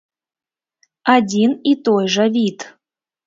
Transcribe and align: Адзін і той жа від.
Адзін 1.15 1.51
і 1.71 1.75
той 1.89 2.05
жа 2.17 2.25
від. 2.39 2.57